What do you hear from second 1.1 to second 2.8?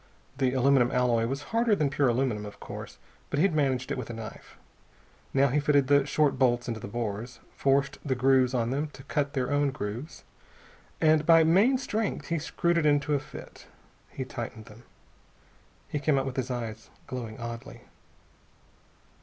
was harder than pure aluminum, of